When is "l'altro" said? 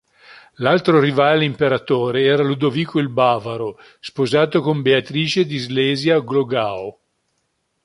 0.55-0.99